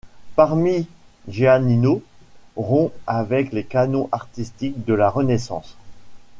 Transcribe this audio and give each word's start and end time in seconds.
Parmigianino 0.35 2.01
rompt 2.55 2.91
avec 3.05 3.51
les 3.51 3.63
canons 3.63 4.09
artistiques 4.11 4.83
de 4.83 4.95
la 4.95 5.11
Renaissance. 5.11 5.77